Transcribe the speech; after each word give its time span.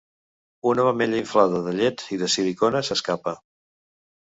Una 0.71 0.85
mamella 0.87 1.19
inflada 1.25 1.61
de 1.67 1.75
llet 1.81 2.03
i 2.17 2.21
de 2.23 2.31
silicona 2.39 2.85
s'escapa. 2.91 3.37